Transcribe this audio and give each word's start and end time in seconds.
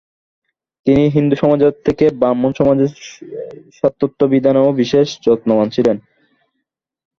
তিনি 0.87 1.03
হিন্দুসমাজের 1.15 1.73
থেকে 1.85 2.05
ব্রাহ্মসমাজের 2.19 2.91
স্বাতন্ত্রবিধানেও 3.77 4.69
বিশেষ 4.81 5.07
যত্নবান 5.25 5.67
ছিলেন। 5.75 5.97